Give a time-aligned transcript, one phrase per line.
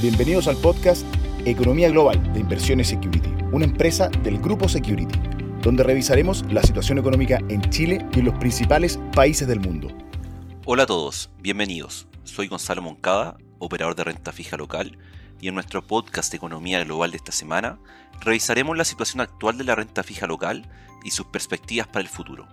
[0.00, 1.04] Bienvenidos al podcast
[1.44, 5.18] Economía Global de Inversiones Security, una empresa del grupo Security,
[5.60, 9.88] donde revisaremos la situación económica en Chile y en los principales países del mundo.
[10.66, 12.06] Hola a todos, bienvenidos.
[12.22, 14.96] Soy Gonzalo Moncada, operador de renta fija local,
[15.40, 17.80] y en nuestro podcast Economía Global de esta semana
[18.20, 20.70] revisaremos la situación actual de la renta fija local
[21.02, 22.46] y sus perspectivas para el futuro.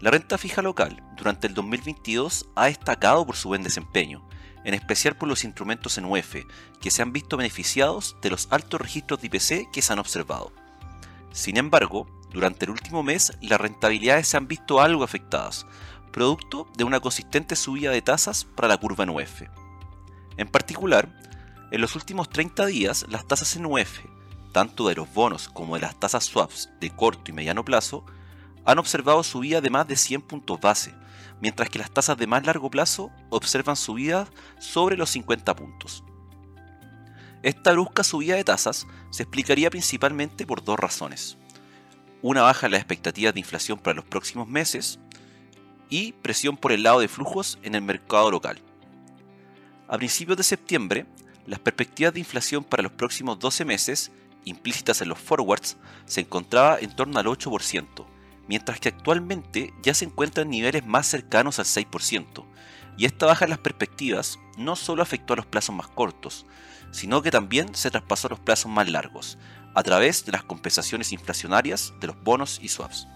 [0.00, 4.26] La renta fija local durante el 2022 ha destacado por su buen desempeño,
[4.66, 6.44] en especial por los instrumentos en UEF,
[6.80, 10.52] que se han visto beneficiados de los altos registros de IPC que se han observado.
[11.30, 15.66] Sin embargo, durante el último mes las rentabilidades se han visto algo afectadas,
[16.10, 19.42] producto de una consistente subida de tasas para la curva en UEF.
[20.36, 21.16] En particular,
[21.70, 24.00] en los últimos 30 días las tasas en UEF,
[24.50, 28.04] tanto de los bonos como de las tasas swaps de corto y mediano plazo,
[28.66, 30.94] han observado subida de más de 100 puntos base,
[31.40, 36.04] mientras que las tasas de más largo plazo observan subidas sobre los 50 puntos.
[37.42, 41.38] Esta brusca subida de tasas se explicaría principalmente por dos razones.
[42.20, 44.98] Una baja en las expectativas de inflación para los próximos meses
[45.88, 48.60] y presión por el lado de flujos en el mercado local.
[49.86, 51.06] A principios de septiembre,
[51.46, 54.10] las perspectivas de inflación para los próximos 12 meses,
[54.44, 55.76] implícitas en los forwards,
[56.06, 58.06] se encontraba en torno al 8%,
[58.48, 62.44] mientras que actualmente ya se encuentra en niveles más cercanos al 6%,
[62.96, 66.46] y esta baja en las perspectivas no solo afectó a los plazos más cortos,
[66.90, 69.38] sino que también se traspasó a los plazos más largos,
[69.74, 73.06] a través de las compensaciones inflacionarias de los bonos y swaps.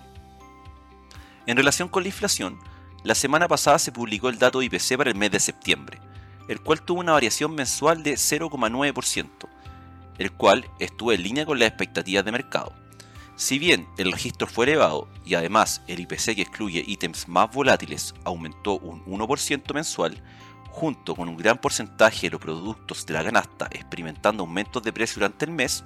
[1.46, 2.58] En relación con la inflación,
[3.02, 5.98] la semana pasada se publicó el dato IPC para el mes de septiembre,
[6.48, 9.48] el cual tuvo una variación mensual de 0,9%,
[10.18, 12.74] el cual estuvo en línea con las expectativas de mercado.
[13.40, 18.14] Si bien el registro fue elevado y además el IPC que excluye ítems más volátiles
[18.22, 20.22] aumentó un 1% mensual,
[20.68, 25.20] junto con un gran porcentaje de los productos de la canasta experimentando aumentos de precio
[25.20, 25.84] durante el mes,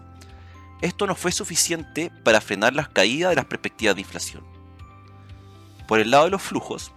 [0.81, 4.43] esto no fue suficiente para frenar las caídas de las perspectivas de inflación.
[5.87, 6.91] Por el lado de los flujos,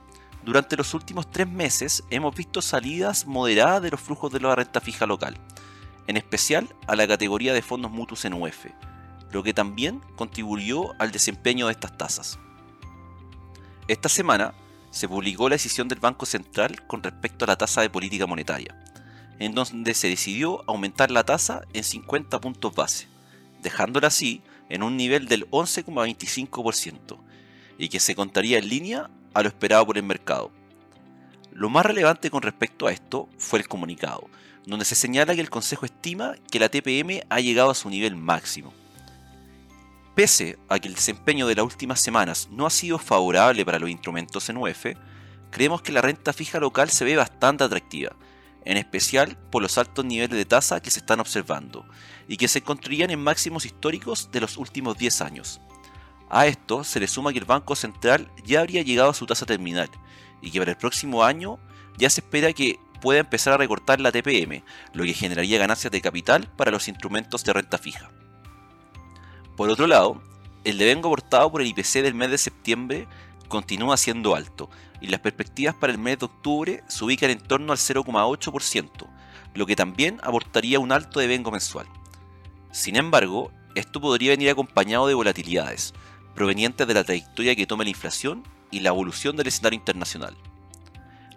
[0.43, 4.81] durante los últimos tres meses hemos visto salidas moderadas de los flujos de la renta
[4.81, 5.37] fija local,
[6.07, 8.65] en especial a la categoría de fondos mutuos en UF,
[9.31, 12.39] lo que también contribuyó al desempeño de estas tasas.
[13.87, 14.53] Esta semana
[14.91, 18.75] se publicó la decisión del Banco Central con respecto a la tasa de política monetaria,
[19.39, 23.07] en donde se decidió aumentar la tasa en 50 puntos base,
[23.61, 27.17] dejándola así en un nivel del 11,25%,
[27.77, 30.51] y que se contaría en línea a lo esperado por el mercado.
[31.51, 34.29] Lo más relevante con respecto a esto fue el comunicado,
[34.65, 38.15] donde se señala que el Consejo estima que la TPM ha llegado a su nivel
[38.15, 38.73] máximo,
[40.17, 43.87] Pese a que el desempeño de las últimas semanas no ha sido favorable para los
[43.87, 44.87] instrumentos en UF,
[45.51, 48.15] creemos que la renta fija local se ve bastante atractiva,
[48.65, 51.85] en especial por los altos niveles de tasa que se están observando
[52.27, 55.61] y que se encontrarían en máximos históricos de los últimos 10 años.
[56.31, 59.45] A esto se le suma que el Banco Central ya habría llegado a su tasa
[59.45, 59.91] terminal
[60.41, 61.59] y que para el próximo año
[61.99, 64.63] ya se espera que pueda empezar a recortar la TPM,
[64.93, 68.09] lo que generaría ganancias de capital para los instrumentos de renta fija.
[69.57, 70.21] Por otro lado,
[70.63, 73.07] el devengo aportado por el IPC del mes de septiembre
[73.47, 74.69] continúa siendo alto
[75.01, 79.07] y las perspectivas para el mes de octubre se ubican en torno al 0,8%,
[79.55, 81.87] lo que también aportaría un alto devengo mensual.
[82.71, 85.95] Sin embargo, esto podría venir acompañado de volatilidades,
[86.35, 90.37] provenientes de la trayectoria que toma la inflación y la evolución del escenario internacional.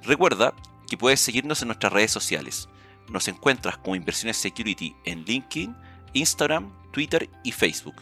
[0.03, 0.53] Recuerda
[0.87, 2.69] que puedes seguirnos en nuestras redes sociales.
[3.09, 5.75] Nos encuentras como Inversiones Security en LinkedIn,
[6.12, 7.94] Instagram, Twitter y Facebook.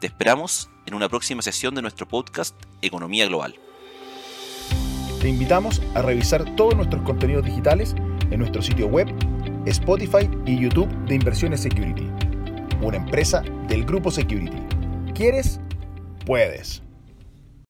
[0.00, 3.54] Te esperamos en una próxima sesión de nuestro podcast Economía Global.
[5.20, 7.94] Te invitamos a revisar todos nuestros contenidos digitales
[8.30, 9.06] en nuestro sitio web,
[9.66, 12.08] Spotify y YouTube de Inversiones Security,
[12.80, 14.58] una empresa del grupo Security.
[15.14, 15.60] ¿Quieres?
[16.26, 16.82] Puedes.